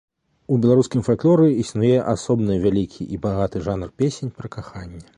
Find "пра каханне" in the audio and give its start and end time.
4.41-5.09